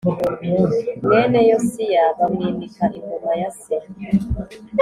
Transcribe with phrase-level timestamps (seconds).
[1.03, 3.75] Mwene yosiya bamwimika ingoma ya se